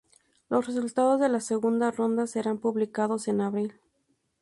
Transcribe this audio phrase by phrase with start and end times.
[0.49, 3.79] Los resultados de la segunda ronda serán publicados en abril.